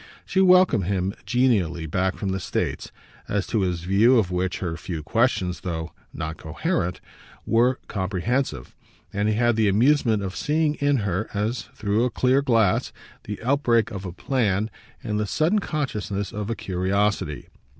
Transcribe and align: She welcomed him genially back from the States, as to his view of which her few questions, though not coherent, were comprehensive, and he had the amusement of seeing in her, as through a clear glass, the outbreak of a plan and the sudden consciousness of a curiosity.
She 0.25 0.41
welcomed 0.41 0.85
him 0.85 1.13
genially 1.27 1.85
back 1.85 2.17
from 2.17 2.29
the 2.29 2.39
States, 2.39 2.91
as 3.27 3.45
to 3.45 3.61
his 3.61 3.81
view 3.81 4.17
of 4.17 4.31
which 4.31 4.57
her 4.57 4.75
few 4.75 5.03
questions, 5.03 5.59
though 5.59 5.91
not 6.11 6.37
coherent, 6.37 6.99
were 7.45 7.77
comprehensive, 7.87 8.75
and 9.13 9.29
he 9.29 9.35
had 9.35 9.55
the 9.55 9.67
amusement 9.67 10.23
of 10.23 10.35
seeing 10.35 10.73
in 10.81 10.97
her, 11.05 11.29
as 11.35 11.69
through 11.75 12.03
a 12.03 12.09
clear 12.09 12.41
glass, 12.41 12.91
the 13.25 13.39
outbreak 13.43 13.91
of 13.91 14.03
a 14.03 14.11
plan 14.11 14.71
and 15.03 15.19
the 15.19 15.27
sudden 15.27 15.59
consciousness 15.59 16.31
of 16.31 16.49
a 16.49 16.55
curiosity. 16.55 17.49